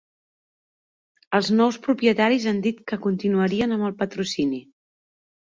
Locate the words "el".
3.91-3.97